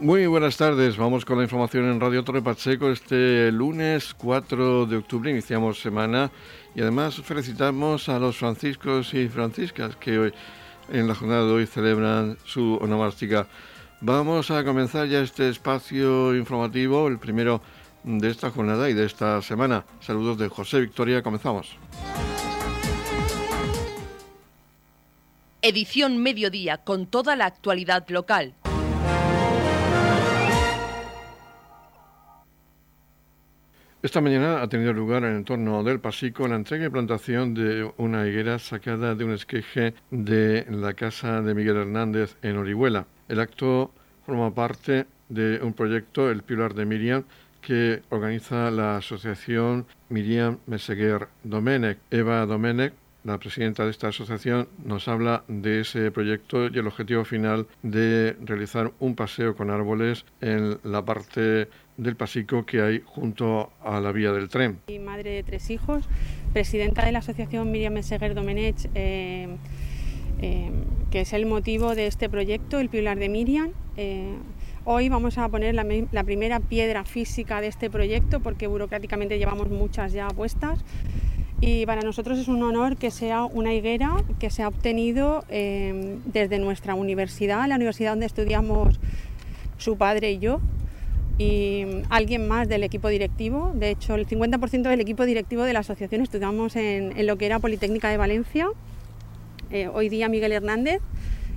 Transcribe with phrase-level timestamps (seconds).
[0.00, 2.90] Muy buenas tardes, vamos con la información en Radio Torre Pacheco.
[2.90, 6.30] Este lunes 4 de octubre iniciamos semana
[6.74, 10.32] y además felicitamos a los franciscos y franciscas que hoy
[10.90, 13.46] en la jornada de hoy celebran su onomástica.
[14.00, 17.60] Vamos a comenzar ya este espacio informativo, el primero
[18.02, 19.84] de esta jornada y de esta semana.
[20.00, 21.76] Saludos de José Victoria, comenzamos.
[25.60, 28.54] Edición Mediodía con toda la actualidad local.
[34.02, 37.92] Esta mañana ha tenido lugar en el entorno del Pasico la entrega y plantación de
[37.98, 43.06] una higuera sacada de un esqueje de la casa de Miguel Hernández en Orihuela.
[43.28, 43.92] El acto
[44.24, 47.24] forma parte de un proyecto, El Pilar de Miriam,
[47.60, 51.98] que organiza la asociación Miriam Meseguer Domenech.
[52.10, 57.24] Eva Domenech la presidenta de esta asociación nos habla de ese proyecto y el objetivo
[57.24, 61.68] final de realizar un paseo con árboles en la parte
[62.00, 64.78] del Pasico que hay junto a la vía del tren.
[64.88, 66.08] Mi madre de tres hijos,
[66.52, 69.48] presidenta de la asociación Miriam Meseguer Domenech, eh,
[70.40, 70.70] eh,
[71.10, 73.72] que es el motivo de este proyecto, el Pilar de Miriam.
[73.98, 74.34] Eh,
[74.84, 79.68] hoy vamos a poner la, la, primera piedra física de este proyecto porque burocráticamente llevamos
[79.68, 80.82] muchas ya puestas
[81.60, 86.58] y para nosotros es un honor que sea una higuera que se ha obtenido desde
[86.58, 88.98] nuestra universidad, la universidad donde estudiamos
[89.76, 90.62] su padre y yo,
[91.40, 93.72] y alguien más del equipo directivo.
[93.74, 97.58] De hecho, el 50% del equipo directivo de la asociación estudiamos en, lo que era
[97.58, 98.68] Politécnica de Valencia,
[99.70, 101.00] eh, hoy día Miguel Hernández,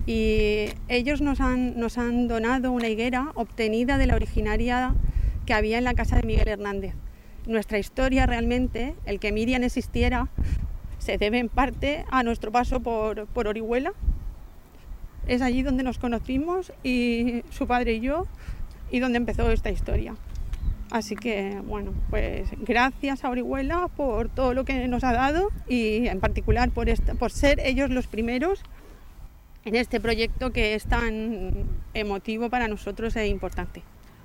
[0.06, 4.96] y ellos nos han, nos han donado una higuera obtenida de la originaria
[5.46, 6.94] que había en la casa de Miguel Hernández
[7.46, 10.30] nuestra historia realmente, el que Miriam existiera,
[10.98, 13.92] se debe en parte a nuestro paso por, por Orihuela.
[15.28, 18.28] Es allí donde nos conocimos y su padre y yo
[18.92, 20.16] y donde empezó esta historia.
[20.92, 26.08] Así que, bueno, pues gracias a Orihuela por todo lo que nos ha dado y
[26.08, 26.88] en particular por,
[27.18, 28.62] por ser ellos los primeros
[29.66, 33.82] en este proyecto que es tan emotivo para nosotros e importante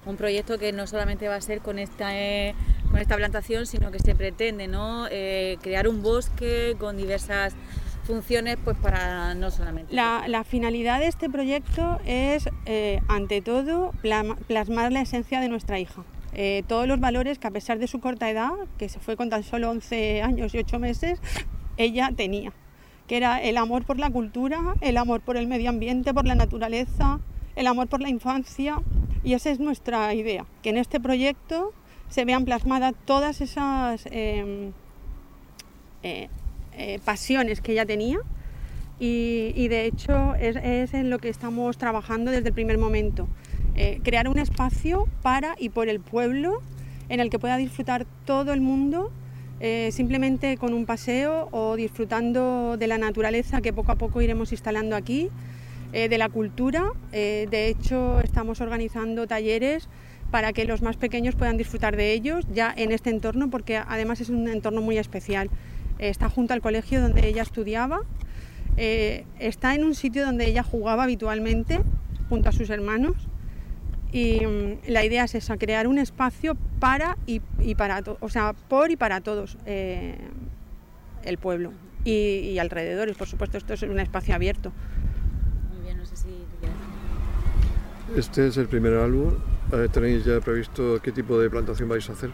[0.09, 2.55] un proyecto que no solamente va a ser con esta, eh,
[2.91, 5.07] con esta plantación, sino que se pretende ¿no?
[5.11, 7.55] Eh, crear un bosque con diversas
[8.09, 9.95] funciones pues para no solamente.
[9.95, 13.93] La, la finalidad de este proyecto es, eh, ante todo,
[14.47, 16.03] plasmar la esencia de nuestra hija.
[16.67, 19.43] todos los valores que a pesar de su corta edad, que se fue con tan
[19.43, 21.21] solo 11 años y 8 meses,
[21.77, 22.53] ella tenía,
[23.07, 26.35] que era el amor por la cultura, el amor por el medio ambiente, por la
[26.35, 27.21] naturaleza,
[27.57, 28.81] el amor por la infancia
[29.25, 31.73] y esa es nuestra idea, que en este proyecto
[32.09, 34.73] se vean plasmadas todas esas em,
[36.03, 36.29] eh,
[36.79, 38.19] eh, pasiones que ella tenía
[39.01, 43.29] y, de hecho es, en lo que estamos trabajando desde el primer momento.
[43.77, 46.63] Eh, crear un espacio para y por el pueblo
[47.09, 49.13] en el que pueda disfrutar todo el mundo
[49.91, 54.95] simplemente con un paseo o disfrutando de la naturaleza que poco a poco iremos instalando
[54.95, 55.31] aquí
[55.93, 56.93] eh, de la cultura.
[57.13, 59.89] Eh, de hecho, estamos organizando talleres
[60.31, 64.21] para que los más pequeños puedan disfrutar de ellos ya en este entorno, porque además
[64.21, 65.49] es un entorno muy especial.
[65.99, 68.01] Eh, está junto al colegio donde ella estudiaba,
[68.77, 71.81] está en un sitio donde ella jugaba habitualmente
[72.29, 73.17] junto a sus hermanos.
[74.13, 77.41] Y mm, la idea es esa, crear un espacio para y,
[77.75, 81.73] para o sea, por y para todos el pueblo
[82.05, 83.17] y, y alrededores.
[83.17, 84.73] Por supuesto, esto es un espacio abierto.
[88.17, 89.35] Este es el primer álbum.
[89.73, 92.31] Eh, ¿Tenéis ya previsto qué tipo de plantación vais a hacer?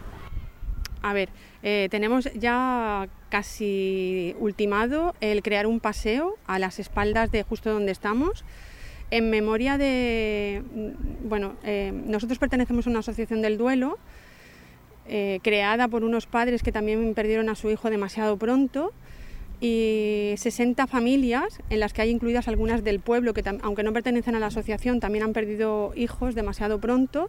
[1.04, 1.28] A ver,
[1.62, 7.92] eh, tenemos ya casi ultimado el crear un paseo a las espaldas de justo donde
[7.92, 8.42] estamos,
[9.10, 13.98] en memoria de, mm, bueno, eh, nosotros pertenecemos a una asociación del duelo,
[15.42, 18.94] creada por unos padres que también perdieron a su hijo demasiado pronto
[19.60, 24.34] y 60 familias en las que hay incluidas algunas del pueblo que aunque no pertenecen
[24.34, 27.28] a la asociación también han perdido hijos demasiado pronto.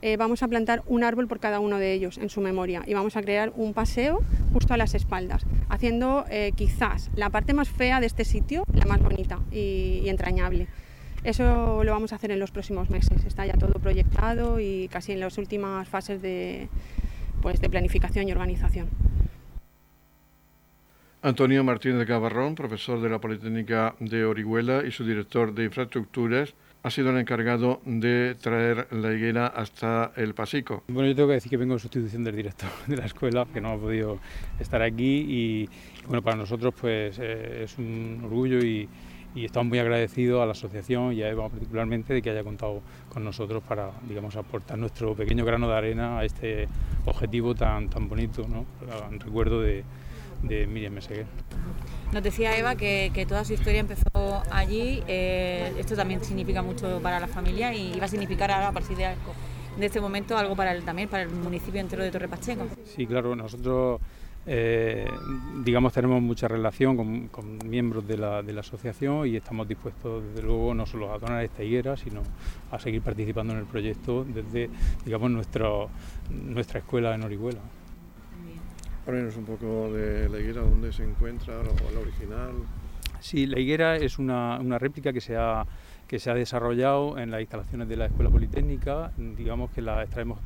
[0.00, 2.94] Eh, vamos a plantar un árbol por cada uno de ellos en su memoria y
[2.94, 4.20] vamos a crear un paseo
[4.52, 8.84] justo a las espaldas, haciendo eh, quizás la parte más fea de este sitio la
[8.84, 10.68] más bonita y, entrañable.
[11.24, 15.12] Eso lo vamos a hacer en los próximos meses, está ya todo proyectado y casi
[15.12, 16.68] en las últimas fases de,
[17.42, 18.88] pues, de planificación y organización.
[21.22, 26.54] Antonio Martínez de Cabarrón, profesor de la Politécnica de Orihuela y su director de infraestructuras,
[26.82, 30.84] ha sido el encargado de traer la higuera hasta el Pasico.
[30.88, 33.60] Bueno, yo tengo que decir que vengo en sustitución del director de la escuela, que
[33.60, 34.18] no ha podido
[34.60, 35.68] estar aquí y
[36.06, 38.88] bueno, para nosotros pues eh, es un orgullo y,
[39.34, 43.22] estamos muy agradecidos a la asociación y a Eva particularmente de que haya contado con
[43.22, 46.66] nosotros para digamos aportar nuestro pequeño grano de arena a este
[47.04, 48.66] objetivo tan tan bonito ¿no?
[49.20, 49.84] recuerdo de,
[50.42, 51.26] de Miriam Meseguer.
[52.12, 57.00] Nos decía Eva que, que, toda su historia empezó allí, eh, esto también significa mucho
[57.02, 59.14] para la familia y va a significar ahora a partir de,
[59.80, 62.66] este momento algo para el, también para el municipio entero de Torre Pacheco.
[62.96, 64.00] Sí, claro, nosotros
[64.50, 65.06] eh,
[65.62, 70.42] digamos, tenemos mucha relación con, miembros de la, de la, asociación y estamos dispuestos, desde
[70.42, 72.22] luego, no solo a donar esta higuera, sino
[72.70, 74.70] a seguir participando en el proyecto desde,
[75.04, 75.90] digamos, nuestro,
[76.30, 77.60] nuestra escuela en Orihuela.
[79.08, 82.52] Háblenos un poco de la higuera, dónde se encuentra, la original.
[83.20, 85.64] Sí, la higuera es una, una réplica que se ha
[86.06, 90.38] que se ha desarrollado en las instalaciones de la Escuela Politécnica, digamos que la extraemos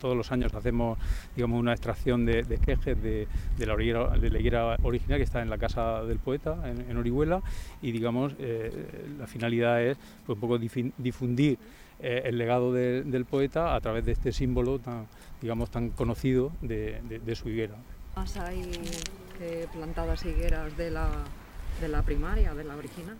[0.00, 0.98] todos los años hacemos
[1.36, 6.02] digamos una extracción de, de quejes de, la higuera, original que está en la casa
[6.02, 7.40] del poeta en, Orihuela
[7.82, 8.70] y digamos eh,
[9.16, 11.56] la finalidad es pues, un poco difundir
[12.00, 15.06] eh, el legado del poeta a través de este símbolo tan
[15.40, 17.74] digamos tan conocido de, su higuera.
[18.16, 18.62] ¿Hay
[19.74, 21.10] plantadas higueras de la,
[21.82, 23.18] de la primaria, de la original?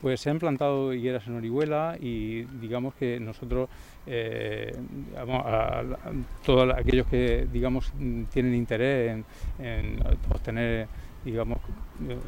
[0.00, 3.68] Pues se han plantado higueras en Orihuela y digamos que nosotros,
[4.06, 4.72] eh,
[5.16, 5.82] a,
[6.44, 7.92] todos aquellos que digamos
[8.32, 9.24] tienen interés
[9.58, 10.00] en,
[10.30, 10.86] obtener
[11.24, 11.58] digamos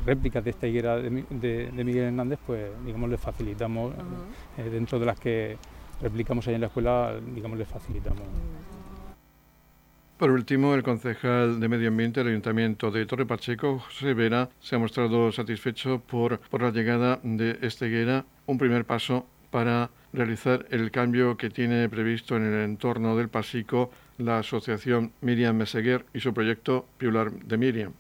[0.05, 3.95] réplicas de esta higuera de, Miguel Hernández, pues digamos les facilitamos,
[4.57, 5.57] eh, dentro de las que
[6.03, 8.27] replicamos ahí en la escuela, digamos les facilitamos.
[10.19, 14.75] Por último, el concejal de Medio Ambiente del Ayuntamiento de Torre Pacheco, José Vera, se
[14.75, 20.67] ha mostrado satisfecho por, por la llegada de esta higuera, un primer paso para realizar
[20.71, 26.21] el cambio que tiene previsto en el entorno del Pasico la asociación Miriam Meseguer y
[26.21, 27.93] su proyecto Piular de Miriam.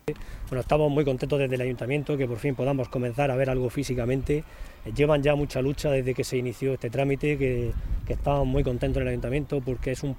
[0.48, 3.70] Bueno, estamos muy contentos desde el ayuntamiento que por fin podamos comenzar a ver algo
[3.70, 4.42] físicamente.
[4.84, 7.72] Eh, llevan ya mucha lucha desde que se inició este trámite, que,
[8.04, 10.16] que estamos muy contentos en el ayuntamiento porque es un,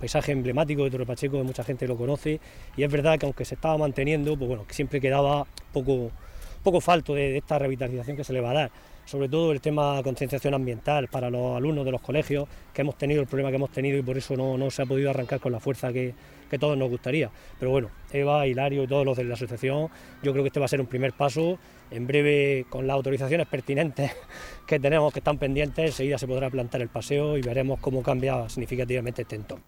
[0.00, 2.40] paisaje emblemático de Torre Pacheco, mucha gente lo conoce
[2.76, 6.10] y es verdad que aunque se estaba manteniendo, pues bueno, que siempre quedaba poco,
[6.64, 8.70] poco falto de, de esta revitalización que se le va a dar
[9.10, 12.96] sobre todo el tema de concienciación ambiental para los alumnos de los colegios, que hemos
[12.96, 15.50] tenido el problema que hemos tenido y por eso no, se ha podido arrancar con
[15.50, 16.14] la fuerza que,
[16.60, 17.28] todos nos gustaría.
[17.58, 19.88] Pero bueno, Eva, Hilario y todos los de la asociación,
[20.22, 21.58] yo creo que este va a ser un primer paso.
[21.90, 24.12] En breve, con las autorizaciones pertinentes
[24.66, 28.48] que tenemos, que están pendientes, enseguida se podrá plantar el paseo y veremos cómo cambia
[28.48, 29.64] significativamente este entorno.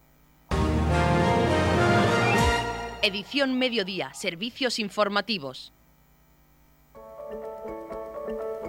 [3.03, 5.73] Edición Mediodía, Servicios Informativos.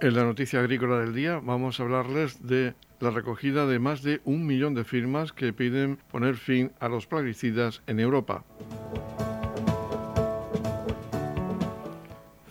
[0.00, 4.20] En la noticia agrícola del día vamos a hablarles de la recogida de más de
[4.24, 8.44] un millón de firmas que piden poner fin a los plaguicidas en Europa.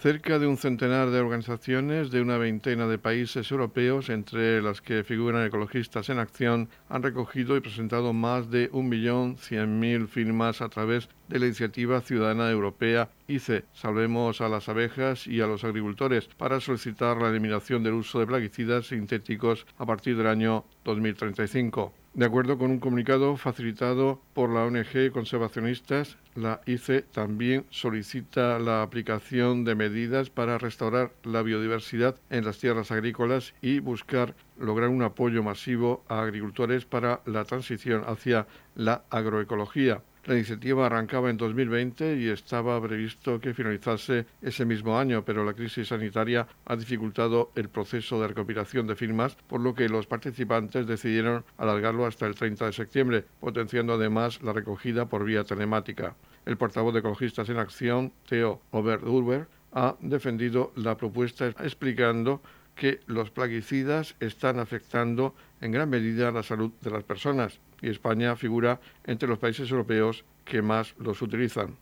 [0.02, 5.04] Cerca de un centenar de organizaciones de una veintena de países europeos, entre las que
[5.04, 11.38] figuran ecologistas en acción, han recogido y presentado más de 1.100.000 firmas a través de
[11.38, 17.18] la iniciativa ciudadana europea ICE, Salvemos a las abejas y a los agricultores, para solicitar
[17.18, 22.01] la eliminación del uso de plaguicidas sintéticos a partir del año 2035.
[22.14, 28.82] De acuerdo con un comunicado facilitado por la ONG Conservacionistas, la ICE también solicita la
[28.82, 35.04] aplicación de medidas para restaurar la biodiversidad en las tierras agrícolas y buscar lograr un
[35.04, 40.02] apoyo masivo a agricultores para la transición hacia la agroecología.
[40.26, 45.56] La iniciativa arrancaba en 2020 y estaba previsto que finalizase ese mismo año, pero la
[45.56, 50.86] crisis sanitaria ha dificultado el proceso de recopilación de firmas, por lo que los participantes
[50.86, 56.16] decidieron alargarlo hasta el 30 de septiembre, potenciando además la recogida por vía telemática.
[56.46, 62.44] El portavoz de Ecologistas en Acción, Theo Oberdurber, ha defendido la propuesta explicando
[62.76, 68.36] que los plaguicidas están afectando en gran medida la salud de las personas y España
[68.36, 71.76] figura entre los países europeos que más los utilizan.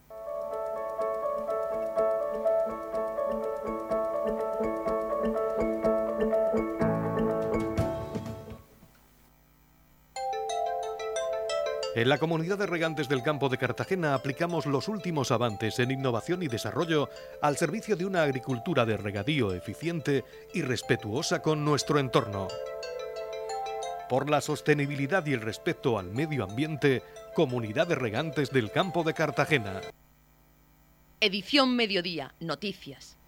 [12.00, 16.41] En la comunidad de regantes del campo de Cartagena aplicamos los últimos avances en innovación
[16.41, 17.10] y desarrollo
[17.41, 22.48] al servicio de una agricultura de regadío eficiente y respetuosa con nuestro entorno.
[24.10, 27.04] Por la sostenibilidad y el respeto al medio ambiente,
[27.36, 29.82] Comunidad de Regantes del Campo de Cartagena.
[31.22, 33.18] Edición Mediodía, Noticias.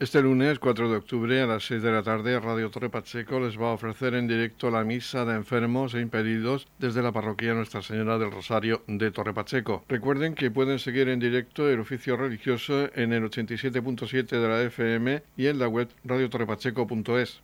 [0.00, 3.60] Este lunes 4 de octubre a las 6 de la tarde Radio Torre Pacheco les
[3.60, 7.82] va a ofrecer en directo la misa de enfermos e impedidos desde la parroquia Nuestra
[7.82, 9.84] Señora del Rosario de Torre Pacheco.
[9.88, 15.24] Recuerden que pueden seguir en directo el oficio religioso en el 87.7 de la FM
[15.36, 17.40] y en la web radiotorrepacheco.es.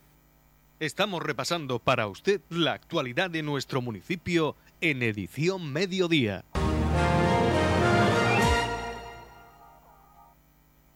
[0.78, 6.44] Estamos repasando para usted la actualidad de nuestro municipio en edición mediodía.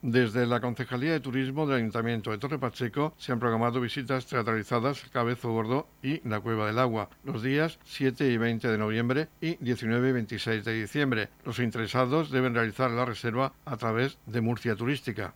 [0.03, 5.05] Desde la Concejalía de Turismo del Ayuntamiento de Torre Pacheco se han programado visitas teatralizadas
[5.05, 9.29] a Cabezo Gordo y la Cueva del Agua los días 7 y 20 de noviembre
[9.41, 11.31] y 19 y 26 de diciembre.
[11.45, 15.35] Los interesados deben realizar la reserva a través de Murcia Turística.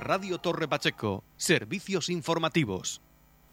[0.00, 3.00] Radio Torre Pacheco, servicios informativos.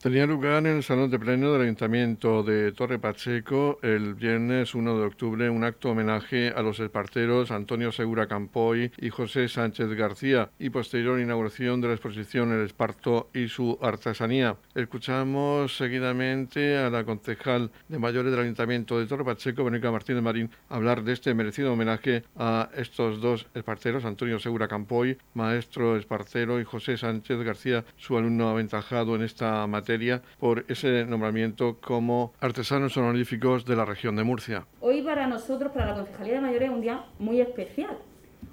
[0.03, 4.99] Tenía lugar en el Salón de Pleno del Ayuntamiento de Torre Pacheco el viernes 1
[4.99, 10.49] de octubre un acto homenaje a los esparteros Antonio Segura Campoy y José Sánchez García
[10.59, 14.57] y posterior inauguración de la exposición El Esparto y su artesanía.
[14.75, 20.51] Escuchamos seguidamente a la concejal de mayores del Ayuntamiento de Torre Pacheco, Verónica Martínez Marín,
[20.67, 26.65] hablar de este merecido homenaje a estos dos esparteros, Antonio Segura Campoy, maestro espartero, y
[26.65, 29.92] José Sánchez García, su alumno aventajado en esta materia
[30.39, 34.65] por ese nombramiento como artesanos honoríficos de la región de Murcia.
[34.81, 37.97] Hoy para nosotros, para la Concejalía de Mayores, es un día muy especial.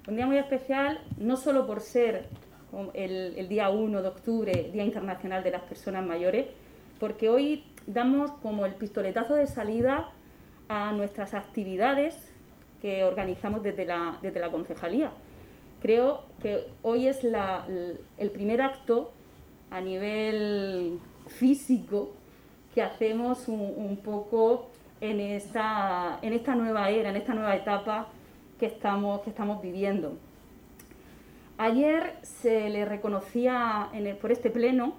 [0.07, 2.27] Un día muy especial no solo por ser
[2.93, 6.47] el, día 1 de octubre, Día Internacional de las Personas Mayores,
[6.99, 10.11] porque hoy damos como el pistoletazo de salida
[10.69, 12.15] a nuestras actividades
[12.81, 15.11] que organizamos desde la, desde la concejalía.
[15.81, 19.11] Creo que hoy es el primer acto
[19.71, 22.11] a nivel físico
[22.73, 24.69] que hacemos un, poco
[25.01, 28.07] en esta, en esta nueva era, en esta nueva etapa
[28.59, 30.17] que estamos, que estamos viviendo.
[31.57, 34.95] Ayer se le reconocía por este pleno,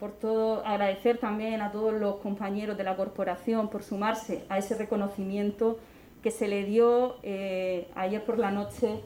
[0.00, 4.74] por todo, agradecer también a todos los compañeros de la corporación por sumarse a ese
[4.74, 5.78] reconocimiento
[6.22, 9.00] que se le dio eh, ayer por la noche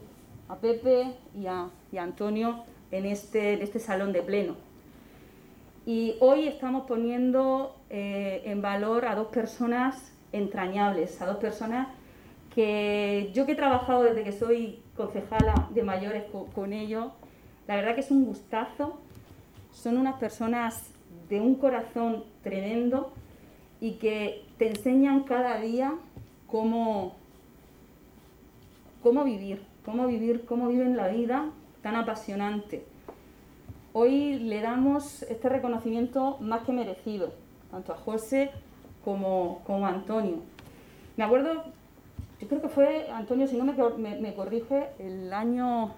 [0.49, 4.68] a Pepe y a, Antonio en este, en este salón de pleno.
[5.89, 11.89] Y hoy estamos poniendo eh, en valor a dos personas entrañables, a dos personas
[12.55, 17.11] que yo que he trabajado desde que soy concejala de mayores con, ellos,
[17.67, 19.01] la verdad que es un gustazo.
[19.73, 20.91] Son unas personas
[21.31, 23.11] de un corazón tremendo
[23.81, 25.95] y que te enseñan cada día
[26.49, 27.15] cómo,
[29.03, 31.49] cómo vivir, cómo vivir, cómo viven la vida
[31.81, 32.85] tan apasionante.
[34.01, 37.33] Hoy le damos este reconocimiento más que merecido,
[37.69, 38.53] tanto a José
[39.05, 40.37] como, a Antonio.
[41.17, 41.65] Me acuerdo,
[42.41, 45.95] yo creo que fue, Antonio, si no me, me, corrige, el año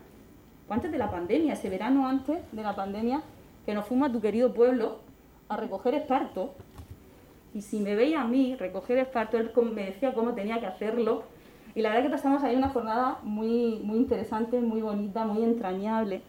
[0.70, 3.20] antes de la pandemia, ese verano antes de la pandemia,
[3.66, 5.00] que nos fuimos a tu querido pueblo
[5.50, 6.54] a recoger esparto.
[7.52, 11.24] Y si me veía a mí recoger esparto, él me decía cómo tenía que hacerlo.
[11.74, 16.22] Y la verdad que pasamos ahí una jornada muy, muy interesante, muy bonita, muy entrañable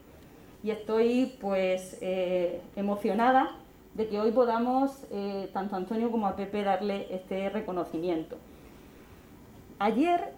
[0.63, 3.51] y estoy pues eh, emocionada
[3.94, 8.38] de que hoy podamos, eh, tanto a Antonio como a Pepe, darle este reconocimiento.
[9.80, 10.34] Ayer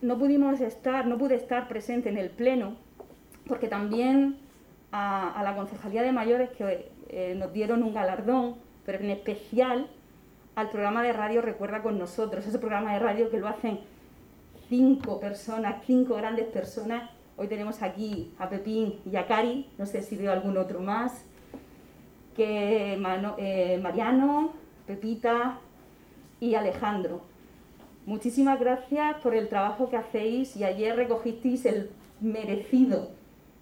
[0.00, 2.76] no pudimos estar, no pude estar presente en el pleno,
[3.46, 4.38] porque también
[4.90, 9.88] a, la Concejalía de Mayores que eh, nos dieron un galardón, pero en especial
[10.56, 13.80] al programa de radio Recuerda con nosotros, ese programa de radio que lo hacen
[14.68, 17.10] cinco personas, cinco grandes personas
[17.40, 21.24] Hoy tenemos aquí a Pepín y a Cari, no sé si veo algún otro más,
[22.34, 24.54] que eh, Mariano,
[24.88, 25.60] Pepita
[26.40, 27.20] y Alejandro.
[28.06, 33.10] Muchísimas gracias por el trabajo que hacéis y ayer recogisteis el merecido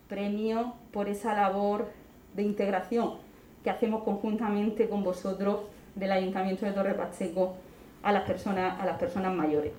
[0.08, 1.90] premio por esa labor
[2.34, 3.16] de integración
[3.62, 5.64] que hacemos conjuntamente con vosotros
[5.94, 7.56] del Ayuntamiento de Torre Pacheco
[8.02, 9.72] a las personas, a las personas mayores.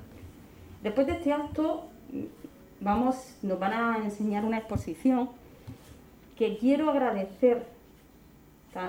[0.84, 1.90] Después de este acto
[2.80, 5.30] vamos, nos van a enseñar una exposición
[6.38, 7.66] que quiero agradecer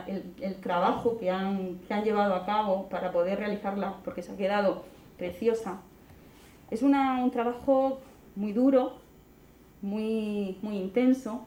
[0.07, 4.85] el, trabajo que han, llevado a cabo para poder realizarla, porque se ha quedado
[5.17, 5.81] preciosa.
[6.71, 6.93] Es un
[7.31, 8.01] trabajo
[8.37, 8.97] muy duro,
[9.81, 11.47] muy, muy intenso,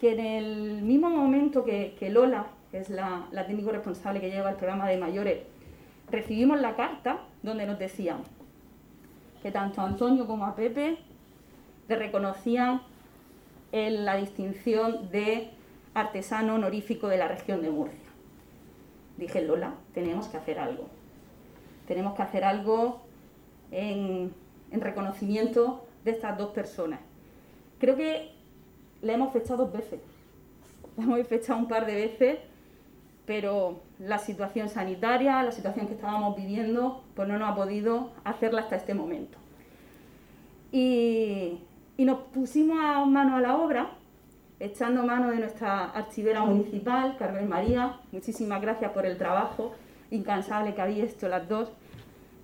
[0.00, 4.50] que en el mismo momento que, Lola, que es la, la técnico responsable que lleva
[4.50, 5.38] el programa de mayores,
[6.10, 8.18] recibimos la carta donde nos decían
[9.42, 10.98] que tanto a Antonio como a Pepe
[11.88, 12.82] le reconocían
[13.72, 15.50] en la distinción de
[15.94, 17.98] artesano honorífico de la región de Murcia.
[19.16, 20.88] Dije, Lola, tenemos que hacer algo.
[21.86, 23.02] Tenemos que hacer algo
[23.70, 24.32] en,
[24.70, 27.00] en reconocimiento de estas dos personas.
[27.78, 28.32] Creo que
[29.02, 30.00] le hemos fechado dos veces.
[30.96, 32.38] Le hemos fechado un par de veces,
[33.26, 38.62] pero la situación sanitaria, la situación que estábamos viviendo, pues no nos ha podido hacerla
[38.62, 39.38] hasta este momento.
[40.70, 41.58] Y,
[41.96, 43.90] y nos pusimos a mano a la obra,
[44.58, 48.00] echando mano de nuestra archivera municipal, Carmen María.
[48.12, 49.74] Muchísimas gracias por el trabajo
[50.10, 51.70] incansable que habéis hecho las dos.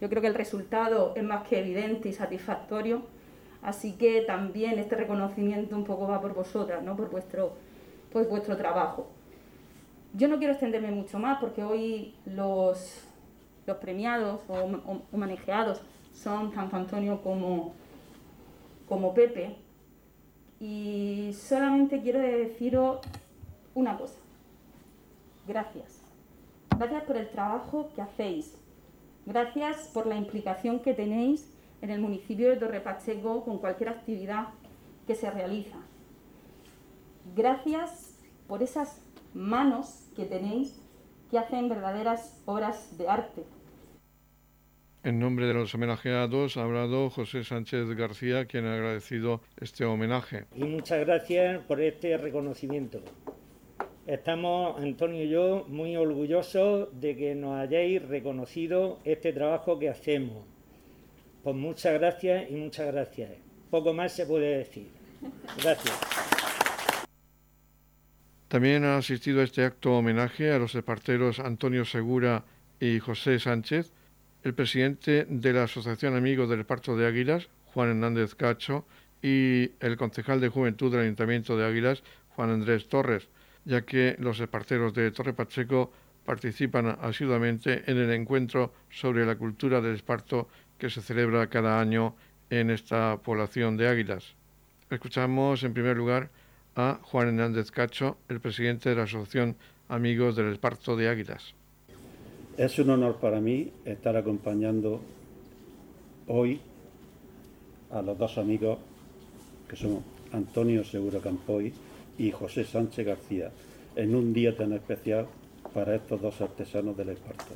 [0.00, 3.02] Yo creo que el resultado es más que evidente y satisfactorio.
[3.62, 6.96] Así que también este reconocimiento un poco va por vosotras, ¿no?
[6.96, 7.54] por, vuestro,
[8.12, 9.08] vuestro trabajo.
[10.14, 13.04] Yo no quiero extenderme mucho más porque hoy los,
[13.66, 17.74] los premiados o, o manejados son tanto Antonio como,
[18.90, 19.56] como Pepe.
[20.58, 22.98] Y solamente quiero deciros
[23.74, 24.18] una cosa.
[25.46, 26.02] Gracias.
[26.76, 28.58] Gracias por el trabajo que hacéis.
[29.24, 34.48] Gracias por la implicación que tenéis en el municipio de Torre Pacheco con cualquier actividad
[35.06, 35.76] que se realiza.
[37.36, 38.18] Gracias
[38.48, 39.00] por esas
[39.32, 40.82] manos que tenéis
[41.30, 43.44] que hacen verdaderas obras de arte.
[45.02, 50.44] En nombre de los homenajeados ha hablado José Sánchez García, quien ha agradecido este homenaje.
[50.54, 53.02] Y muchas gracias por este reconocimiento.
[54.06, 60.44] Estamos, Antonio y yo, muy orgullosos de que nos hayáis reconocido este trabajo que hacemos.
[61.42, 63.30] Pues muchas gracias y muchas gracias.
[63.70, 64.88] Poco más se puede decir.
[65.62, 65.98] Gracias.
[68.48, 72.44] También ha asistido a este acto homenaje a los esparteros Antonio Segura
[72.80, 73.92] y José Sánchez,
[74.42, 78.86] el presidente de la Asociación Amigos del Esparto de Águilas, Juan Hernández Cacho,
[79.22, 83.28] y el concejal de Juventud del Ayuntamiento de Águilas, Juan Andrés Torres,
[83.64, 85.92] ya que los esparteros de Torre Pacheco
[86.24, 92.16] participan asiduamente en el encuentro sobre la cultura del esparto que se celebra cada año
[92.48, 94.34] en esta población de Águilas.
[94.88, 96.30] Escuchamos en primer lugar
[96.76, 99.56] a Juan Hernández Cacho, el presidente de la Asociación
[99.88, 101.54] Amigos del Esparto de Águilas.
[102.60, 105.00] Es un honor para mí estar acompañando
[106.26, 106.60] hoy
[107.90, 108.76] a los dos amigos
[109.66, 111.72] que son Antonio Seguro Campoy
[112.18, 113.50] y José Sánchez García
[113.96, 115.26] en un día tan especial
[115.72, 117.54] para estos dos artesanos del Esparto.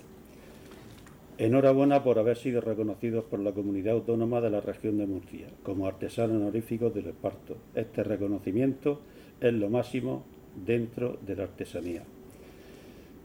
[1.36, 5.86] Enhorabuena por haber sido reconocidos por la comunidad autónoma de la región de Murcia como
[5.86, 7.58] artesanos honoríficos del Esparto.
[7.74, 9.02] Este reconocimiento
[9.38, 10.24] es lo máximo
[10.64, 12.04] dentro de la artesanía.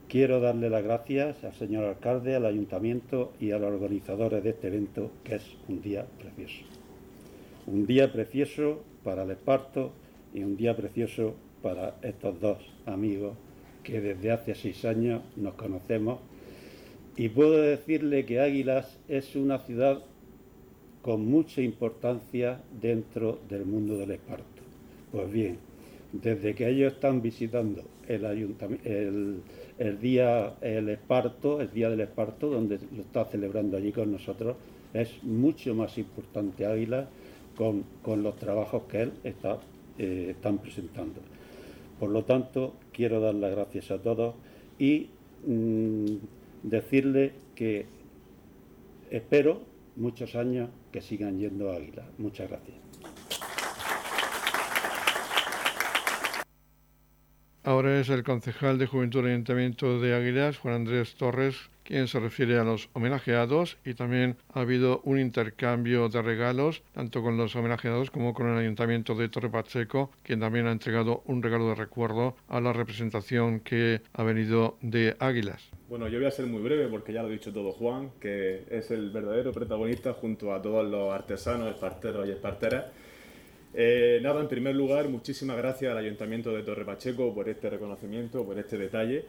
[0.09, 4.65] Quiero darle las gracias al señor alcalde, al ayuntamiento y a los organizadores de este
[4.65, 6.65] evento, que es un día precioso.
[7.67, 9.91] Un día precioso para el Esparto
[10.33, 13.37] y un día precioso para estos dos amigos
[13.83, 16.21] que desde hace seis años nos conocemos
[17.15, 20.01] y puedo decirle que Águilas es una ciudad
[21.03, 24.63] con mucha importancia dentro del mundo del esparto.
[25.11, 25.59] Pues bien,
[26.13, 29.41] desde que ellos están visitando el,
[29.77, 34.57] el, día el esparto, el día del esparto, donde lo está celebrando allí con nosotros,
[34.93, 37.07] es mucho más importante Águilas
[37.55, 39.59] con, los trabajos que él está
[39.97, 41.19] eh, están presentando.
[41.99, 44.35] Por lo tanto, quiero dar las gracias a todos
[44.79, 45.09] y
[45.45, 46.05] mm,
[46.63, 47.85] decirle que
[49.11, 49.61] espero
[49.97, 52.05] muchos años que sigan yendo Águila.
[52.17, 52.88] Muchas gracias.
[57.63, 62.19] Ahora es el concejal de Juventud del Ayuntamiento de Águilas, Juan Andrés Torres, quien se
[62.19, 67.55] refiere a los homenajeados y también ha habido un intercambio de regalos tanto con los
[67.55, 71.75] homenajeados como con el Ayuntamiento de Torre Pacheco, quien también ha entregado un regalo de
[71.75, 75.69] recuerdo a la representación que ha venido de Águilas.
[75.89, 78.65] Bueno, yo voy a ser muy breve porque ya lo ha dicho todo Juan, que
[78.69, 82.85] es el verdadero protagonista junto a todos los artesanos, esparteros y esparteras.
[83.73, 88.45] Eh, nada, en primer lugar, muchísimas gracias al Ayuntamiento de Torre Pacheco por este reconocimiento,
[88.45, 89.25] por este detalle.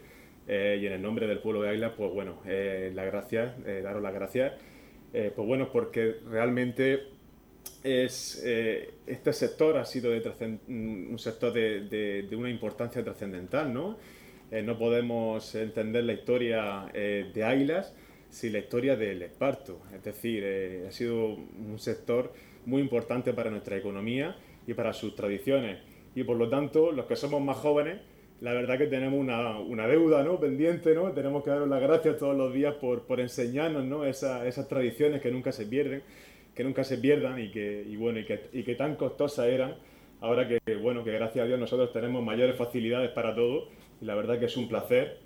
[0.52, 3.82] Eh, y en el nombre del pueblo de Águila, pues bueno, eh, las gracias, eh,
[3.84, 4.52] daros las gracias.
[5.12, 7.04] pues bueno, porque realmente
[7.82, 8.44] es,
[9.06, 13.98] este sector ha sido de un sector de, de, una importancia trascendental, ¿no?
[14.50, 17.92] no podemos entender la historia de Águilas
[18.28, 19.80] sin la historia del esparto.
[19.94, 20.44] Es decir,
[20.86, 22.32] ha sido un sector
[22.66, 25.78] muy importante para nuestra economía y para sus tradiciones.
[26.14, 28.00] y por lo tanto los que somos más jóvenes,
[28.40, 30.40] la verdad que tenemos una, una deuda ¿no?
[30.40, 31.12] pendiente, ¿no?
[31.12, 34.04] tenemos que daros las gracias todos los días por, por enseñarnos ¿no?
[34.04, 36.02] esas tradiciones que nunca se pierden,
[36.54, 39.76] que nunca se pierdan y que, y bueno, y que, y que tan costosas eran,
[40.20, 43.68] ahora que, bueno, que gracias a Dios nosotros tenemos mayores facilidades para todo
[44.00, 45.18] y la verdad que es un placer.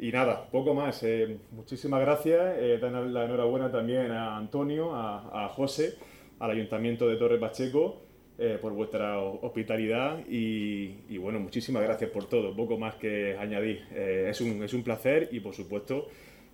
[0.00, 1.02] Y nada, poco más.
[1.02, 2.56] Eh, muchísimas gracias.
[2.58, 5.94] Eh, dar la enhorabuena también a Antonio, a, a José,
[6.38, 8.02] al Ayuntamiento de Torre Pacheco
[8.38, 12.54] eh, por vuestra hospitalidad y, y, bueno, muchísimas gracias por todo.
[12.54, 13.84] Poco más que añadir.
[13.92, 16.08] Eh, es, un, es un placer y por supuesto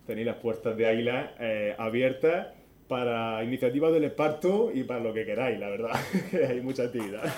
[0.07, 2.49] tenéis las puertas de Águila eh, abiertas
[2.89, 6.01] para iniciativas del esparto y para lo que queráis, la verdad,
[6.49, 7.33] hay mucha actividad.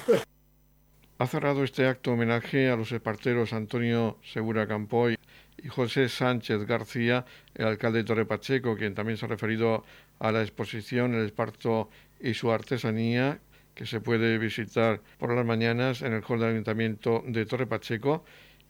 [1.19, 5.17] Ha cerrado este acto homenaje a los esparteros Antonio Segura Campoy
[5.57, 9.83] y José Sánchez García, el alcalde de Torre Pacheco, quien también se ha referido
[10.19, 13.39] a la exposición El esparto y su artesanía,
[13.75, 18.25] que se puede visitar por las mañanas en el hall del Ayuntamiento de Torre Pacheco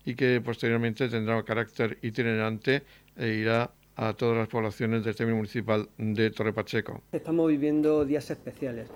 [0.05, 2.83] y que posteriormente tendrá carácter itinerante
[3.17, 7.03] e irá a todas las poblaciones del término municipal de Torre Pacheco.
[7.13, 8.89] Estamos viviendo días especiales.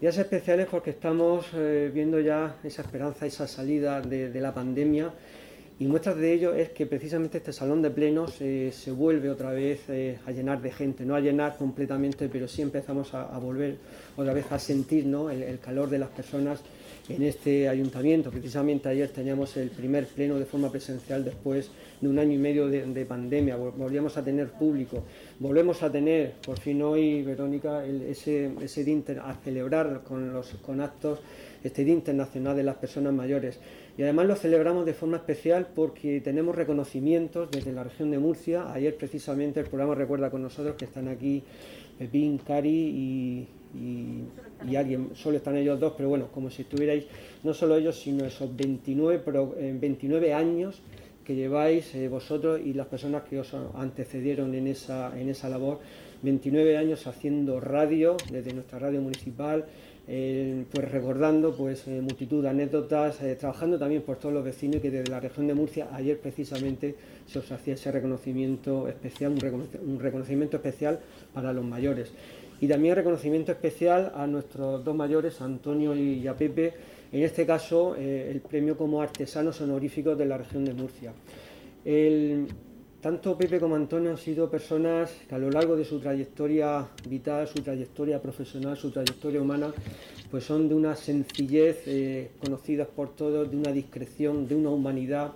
[0.00, 5.12] Días especiales porque estamos eh, viendo ya esa esperanza, esa salida de, de, la pandemia
[5.80, 9.52] y muestras de ello es que precisamente este salón de plenos eh, se vuelve otra
[9.52, 13.76] vez eh, a llenar de gente, no a llenar completamente, pero sí empezamos a, volver
[14.16, 15.30] otra vez a sentir ¿no?
[15.30, 16.60] el, calor de las personas
[17.08, 18.28] en este ayuntamiento.
[18.32, 22.66] Precisamente ayer teníamos el primer pleno de forma presencial después de un año y medio
[22.66, 23.54] de, de, pandemia.
[23.54, 25.04] Volvíamos a tener público.
[25.38, 30.48] Volvemos a tener, por fin hoy, Verónica, el, ese, ese día a celebrar con, los,
[30.60, 31.20] con actos
[31.62, 33.58] este Día Internacional de las Personas Mayores.
[33.98, 38.72] Y además lo celebramos de forma especial porque tenemos reconocimientos desde la región de Murcia.
[38.72, 41.42] Ayer precisamente el programa recuerda con nosotros que están aquí
[41.98, 43.48] Pepín, Cari y,
[44.68, 47.06] y, alguien, solo están ellos dos, pero bueno, como si estuvierais,
[47.42, 50.80] no solo ellos, sino esos 29, pero, eh, 29 años
[51.24, 55.80] que lleváis eh, vosotros y las personas que os antecedieron en esa, en esa labor,
[56.22, 59.66] 29 años haciendo radio desde nuestra radio municipal,
[60.10, 64.80] eh, pues recordando pues eh, multitud de anécdotas, eh, trabajando también por todos los vecinos
[64.80, 66.94] que desde la región de Murcia ayer precisamente
[67.26, 70.98] se os hacía ese reconocimiento especial, un, recono un reconocimiento especial
[71.34, 72.10] para los mayores.
[72.58, 76.72] Y también reconocimiento especial a nuestros dos mayores, Antonio y a Pepe,
[77.12, 81.12] en este caso el premio como artesanos honoríficos de la región de Murcia.
[83.00, 87.46] Tanto Pepe como Antonio han sido personas que a lo largo de su trayectoria vital,
[87.46, 89.72] su trayectoria profesional, su trayectoria humana,
[90.30, 95.32] pues son de una sencillez eh, conocidas por todos, de una discreción, de una humanidad,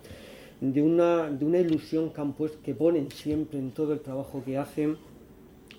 [0.60, 2.22] de una, de una ilusión que,
[2.64, 4.96] que ponen siempre en todo el trabajo que hacen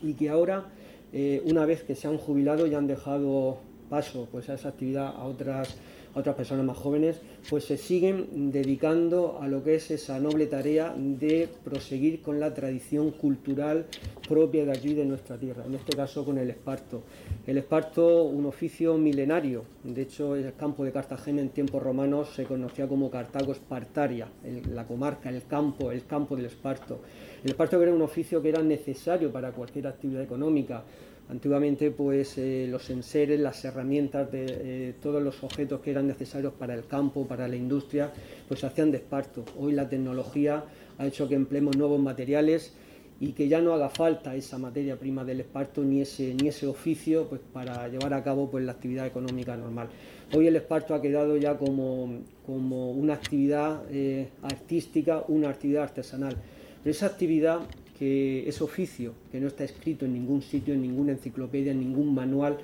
[0.01, 0.65] y que ahora,
[1.11, 3.57] eh, una vez que se han jubilado y han dejado
[3.89, 5.75] paso pues, a esa actividad a otras
[6.15, 10.93] otras personas más jóvenes, pues se siguen dedicando a lo que es esa noble tarea
[10.97, 13.85] de proseguir con la tradición cultural
[14.27, 17.03] propia de aquí, de nuestra tierra, en este caso con el esparto.
[17.47, 22.45] El esparto, un oficio milenario, de hecho el campo de Cartagena en tiempos romanos se
[22.45, 24.27] conocía como Cartago Espartaria,
[24.71, 26.99] la comarca, el campo, el campo del esparto.
[27.43, 30.83] El esparto era un oficio que era necesario para cualquier actividad económica,
[31.29, 36.53] Antiguamente, pues eh, los enseres, las herramientas de eh, todos los objetos que eran necesarios
[36.53, 38.11] para el campo, para la industria,
[38.47, 39.45] pues se hacían de esparto.
[39.57, 40.63] Hoy la tecnología
[40.97, 42.73] ha hecho que empleemos nuevos materiales
[43.19, 46.67] y que ya no haga falta esa materia prima del esparto ni ese, ni ese
[46.67, 49.87] oficio pues, para llevar a cabo pues, la actividad económica normal.
[50.33, 56.35] Hoy el esparto ha quedado ya como, como una actividad eh, artística, una actividad artesanal.
[56.83, 57.61] Pero esa actividad
[57.97, 62.13] que ese oficio, que no está escrito en ningún sitio, en ninguna enciclopedia, en ningún
[62.13, 62.57] manual,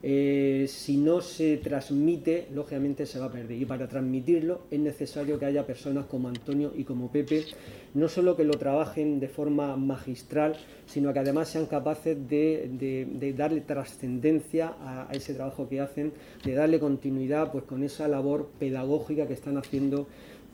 [0.00, 3.60] eh, si no se transmite, lógicamente se va a perder.
[3.60, 7.44] Y para transmitirlo es necesario que haya personas como Antonio y como Pepe,
[7.94, 13.62] no solo que lo trabajen de forma magistral, sino que además sean capaces de darle
[13.62, 16.12] trascendencia a, a, ese trabajo que hacen,
[16.44, 20.06] de darle continuidad pues, con esa labor pedagógica que están haciendo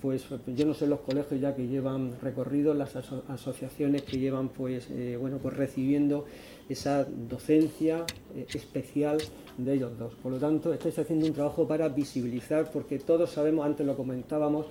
[0.04, 4.50] pues yo no sé los colegios ya que llevan recorrido, las aso asociaciones que llevan
[4.50, 6.26] pues, eh, bueno, pues recibiendo
[6.68, 8.04] esa docencia
[8.36, 9.16] eh, especial
[9.56, 10.12] de ellos dos.
[10.16, 14.66] Por lo tanto, estáis haciendo un trabajo para visibilizar, porque todos sabemos, antes lo comentábamos,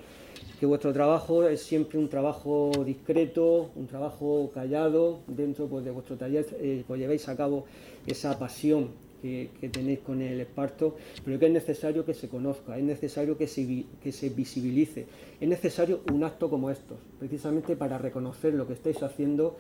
[0.60, 6.16] que vuestro trabajo es siempre un trabajo discreto, un trabajo callado, dentro pues, de vuestro
[6.16, 7.66] taller eh, pues lleváis a cabo
[8.06, 8.90] esa pasión
[9.24, 13.38] que, que, tenéis con el esparto, pero que es necesario que se conozca, es necesario
[13.38, 15.06] que se, que se visibilice,
[15.40, 19.56] es necesario un acto como estos, precisamente para reconocer lo que estáis haciendo,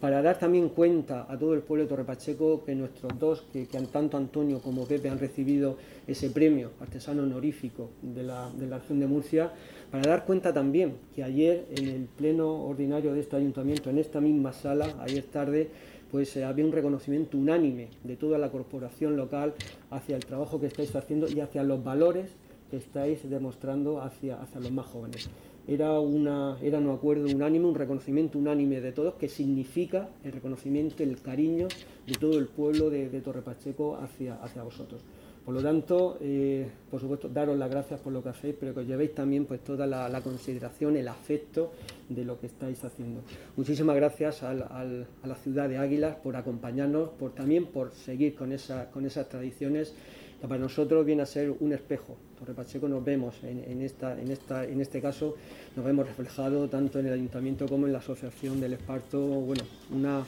[0.00, 4.16] para dar también cuenta a todo el pueblo de Torrepacheco que nuestros dos, que, tanto
[4.16, 5.76] Antonio como Pepe han recibido
[6.06, 9.52] ese premio artesano honorífico de la, de la región de Murcia,
[9.90, 14.20] para dar cuenta también que ayer en el pleno ordinario de este ayuntamiento, en esta
[14.20, 15.68] misma sala, ayer tarde,
[16.10, 19.54] pues había un reconocimiento unánime de toda la corporación local
[19.90, 22.30] hacia el trabajo que estáis haciendo y hacia los valores
[22.70, 25.28] que estáis demostrando hacia, hacia los más jóvenes
[25.68, 31.02] era, una, era un acuerdo unánime, un reconocimiento unánime de todos, que significa el reconocimiento,
[31.02, 31.68] el cariño
[32.06, 35.02] de todo el pueblo de, Torre Pacheco hacia, hacia vosotros.
[35.48, 38.80] Por lo tanto, eh, por supuesto, daros las gracias por lo que hacéis, pero que
[38.80, 41.72] os llevéis también pues, toda la, consideración, el afecto
[42.06, 43.22] de lo que estáis haciendo.
[43.56, 48.90] Muchísimas gracias a la ciudad de Águilas por acompañarnos, por, también por seguir con, esa,
[48.90, 49.94] con esas tradiciones
[50.38, 52.18] que para nosotros viene a ser un espejo.
[52.38, 55.34] Torre Pacheco nos vemos en, esta, en, esta, en este caso,
[55.74, 60.26] nos vemos reflejado tanto en el ayuntamiento como en la asociación del Esparto, bueno, una,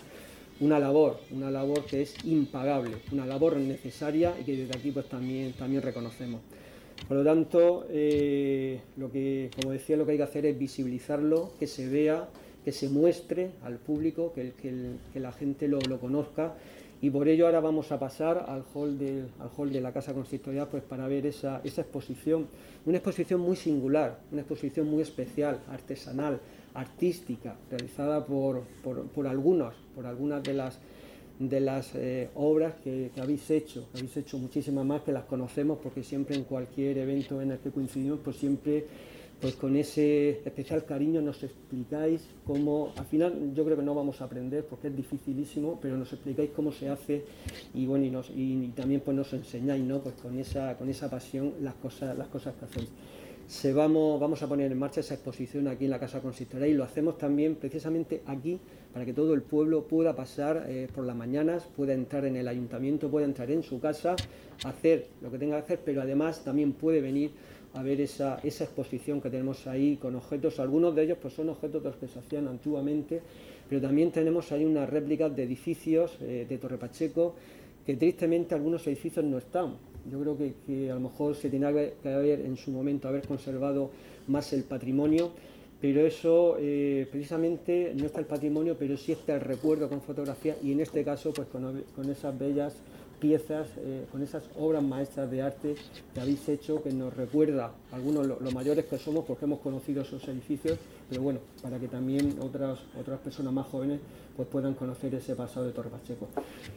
[0.61, 5.07] una labor, una labor que es impagable, una labor necesaria y que desde aquí pues
[5.09, 6.41] también, también reconocemos.
[7.09, 11.53] Por lo tanto, eh, lo que, como decía, lo que hay que hacer es visibilizarlo,
[11.59, 12.29] que se vea,
[12.65, 14.53] que se muestre al público, que,
[15.15, 16.55] la gente lo conozca
[17.03, 20.13] y por ello ahora vamos a pasar al hall de, al hall de la Casa
[20.13, 22.47] Consistorial pues para ver esa, exposición,
[22.85, 26.41] una exposición muy singular, una exposición muy especial, artesanal,
[26.75, 30.79] artística, realizada por, por, algunos, por algunas de las
[31.39, 36.03] de las eh, obras que, habéis hecho, habéis hecho muchísimas más que las conocemos porque
[36.03, 38.85] siempre en cualquier evento en el que coincidimos pues siempre
[39.41, 44.21] pues con ese especial cariño nos explicáis cómo, al final yo creo que no vamos
[44.21, 47.25] a aprender porque es dificilísimo, pero nos explicáis cómo se hace
[47.73, 50.01] y bueno, y, nos, y, también pues nos enseñáis, ¿no?
[50.01, 52.89] Pues con esa, con esa pasión las cosas, las cosas que hacéis.
[53.47, 56.75] Se vamos, vamos a poner en marcha esa exposición aquí en la Casa Consistorial y
[56.75, 58.61] lo hacemos también precisamente aquí
[58.93, 62.47] para que todo el pueblo pueda pasar eh, por las mañanas, pueda entrar en el
[62.47, 64.15] ayuntamiento, pueda entrar en su casa,
[64.65, 67.33] hacer lo que tenga que hacer, pero además también puede venir
[67.75, 71.49] a ver esa, esa, exposición que tenemos ahí con objetos, algunos de ellos pues son
[71.49, 73.21] objetos de los que se hacían antiguamente,
[73.69, 77.35] pero también tenemos ahí unas réplicas de edificios eh, de Torre Pacheco,
[77.87, 79.77] que tristemente algunos edificios no están.
[80.11, 83.91] Yo creo que, a lo mejor se tiene que haber en su momento haber conservado
[84.27, 85.31] más el patrimonio,
[85.81, 90.57] pero eso eh, precisamente no está el patrimonio, pero sí está el recuerdo con fotografía
[90.63, 92.75] y en este caso pues con, con esas bellas
[93.21, 95.77] piezas, eh, con esas obras maestras de arte
[96.15, 100.27] que habéis hecho, que nos recuerda algunos lo, mayores que somos porque hemos conocido esos
[100.27, 100.79] edificios,
[101.11, 103.99] pero bueno, para que también otras, otras personas más jóvenes
[104.37, 106.29] pues puedan conocer ese pasado de Torre Pacheco.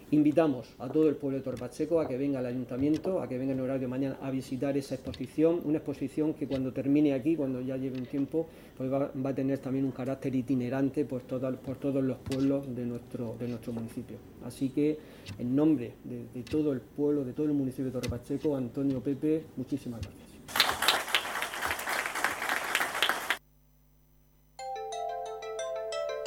[0.09, 3.37] Invitamos a todo el pueblo de Torre Pacheco a que venga al ayuntamiento, a que
[3.37, 7.35] venga en horario de mañana a visitar esa exposición, una exposición que cuando termine aquí,
[7.35, 11.75] cuando ya lleve un tiempo, pues va, a tener también un carácter itinerante por, por
[11.77, 14.17] todos los pueblos de nuestro, de nuestro municipio.
[14.43, 14.97] Así que,
[15.37, 18.99] en nombre de, de todo el pueblo, de todo el municipio de Torre Pacheco, Antonio
[18.99, 20.22] Pepe, muchísimas gracias.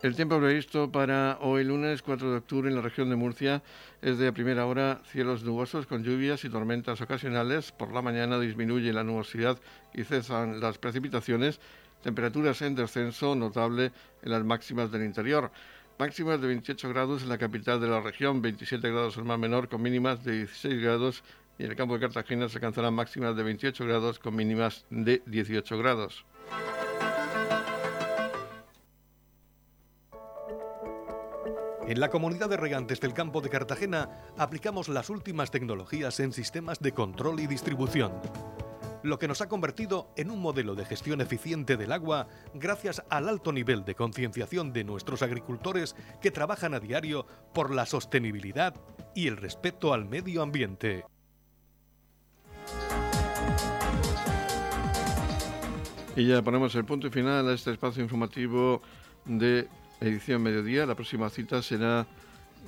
[0.00, 3.64] El tiempo previsto para hoy lunes 4 de octubre en la región de Murcia
[4.00, 7.72] es de primera hora cielos nubosos con lluvias y tormentas ocasionales.
[7.72, 9.58] Por la mañana disminuye la nubosidad
[9.92, 11.58] y cesan las precipitaciones.
[12.04, 13.90] Temperaturas en descenso notable
[14.22, 15.50] en las máximas del interior.
[15.98, 19.68] Máximas de 28 grados en la capital de la región, 27 grados en mar menor
[19.68, 21.24] con mínimas de 16 grados
[21.58, 25.22] y en el campo de Cartagena se alcanzarán máximas de 28 grados con mínimas de
[25.26, 26.24] 18 grados.
[31.88, 36.80] En la comunidad de regantes del campo de Cartagena aplicamos las últimas tecnologías en sistemas
[36.80, 38.12] de control y distribución,
[39.02, 43.26] lo que nos ha convertido en un modelo de gestión eficiente del agua gracias al
[43.26, 48.74] alto nivel de concienciación de nuestros agricultores que trabajan a diario por la sostenibilidad
[49.14, 51.06] y el respeto al medio ambiente.
[56.16, 58.82] Y ya ponemos el punto final a este espacio informativo
[59.24, 59.68] de
[60.00, 60.86] edición mediodía.
[60.86, 62.06] La próxima cita será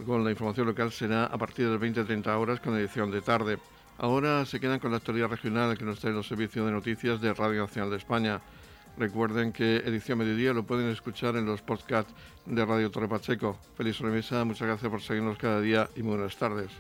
[0.07, 3.59] con la información local será a partir de las 20-30 horas con edición de tarde.
[3.99, 7.35] Ahora se quedan con la actualidad regional que nos trae los servicios de noticias de
[7.35, 8.41] Radio Nacional de España.
[8.97, 12.13] Recuerden que Edición Mediodía lo pueden escuchar en los podcasts
[12.47, 13.59] de Radio Torre Pacheco.
[13.77, 16.71] Feliz sobremesa, muchas gracias por seguirnos cada día y buenas tardes.